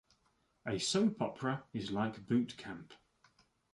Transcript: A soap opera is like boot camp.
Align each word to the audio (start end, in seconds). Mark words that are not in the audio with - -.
A 0.65 0.79
soap 0.79 1.21
opera 1.21 1.63
is 1.73 1.91
like 1.91 2.25
boot 2.25 2.57
camp. 2.57 2.95